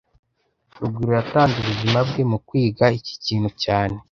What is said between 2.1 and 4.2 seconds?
mu kwiga iki kintu cyane